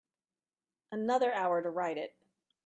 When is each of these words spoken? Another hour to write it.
Another 0.91 1.31
hour 1.31 1.61
to 1.61 1.69
write 1.69 1.99
it. 1.99 2.15